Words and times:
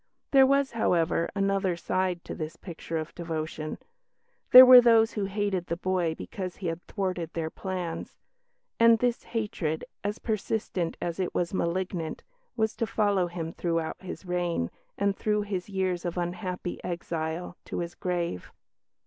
There 0.31 0.47
was, 0.47 0.71
however, 0.71 1.29
another 1.35 1.75
side 1.77 2.25
to 2.25 2.33
this 2.33 2.55
picture 2.55 2.97
of 2.97 3.13
devotion. 3.13 3.77
There 4.49 4.65
were 4.65 4.81
those 4.81 5.11
who 5.11 5.25
hated 5.25 5.67
the 5.67 5.77
boy 5.77 6.15
because 6.15 6.55
he 6.55 6.65
had 6.65 6.81
thwarted 6.87 7.31
their 7.33 7.51
plans." 7.51 8.17
And 8.79 8.97
this 8.97 9.21
hatred, 9.25 9.85
as 10.03 10.17
persistent 10.17 10.97
as 10.99 11.19
it 11.19 11.35
was 11.35 11.53
malignant, 11.53 12.23
was 12.55 12.75
to 12.77 12.87
follow 12.87 13.27
him 13.27 13.53
throughout 13.53 14.01
his 14.01 14.25
reign, 14.25 14.71
and 14.97 15.15
through 15.15 15.43
his 15.43 15.69
years 15.69 16.03
of 16.03 16.17
unhappy 16.17 16.83
exile, 16.83 17.55
to 17.65 17.77
his 17.77 17.93
grave. 17.93 18.51